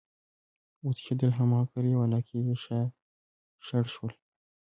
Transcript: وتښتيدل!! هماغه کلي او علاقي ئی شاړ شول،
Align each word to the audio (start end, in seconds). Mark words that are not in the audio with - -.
وتښتيدل!! 0.85 1.31
هماغه 1.39 1.65
کلي 1.73 1.91
او 1.95 2.01
علاقي 2.07 2.37
ئی 2.45 2.55
شاړ 3.67 3.85
شول، 3.93 4.13